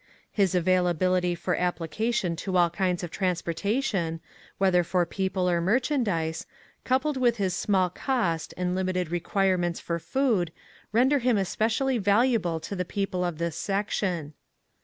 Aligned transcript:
Plis 0.33 0.55
availability 0.55 1.35
for 1.35 1.55
application 1.55 2.35
to 2.37 2.57
all 2.57 2.71
kinds 2.71 3.03
of 3.03 3.11
transportation, 3.11 4.19
whether 4.57 4.83
for 4.83 5.05
peo 5.05 5.29
ple 5.29 5.47
or 5.47 5.61
merchandise, 5.61 6.47
coupled 6.83 7.17
with 7.17 7.37
his 7.37 7.55
small 7.55 7.91
cost 7.91 8.51
and 8.57 8.73
limited 8.73 9.11
requirements 9.11 9.79
for 9.79 9.99
food, 9.99 10.51
render 10.91 11.19
him 11.19 11.37
especially 11.37 11.99
valuable 11.99 12.59
to 12.61 12.75
the 12.75 12.83
people 12.83 13.23
of 13.23 13.37
this 13.37 13.55
section. 13.55 14.33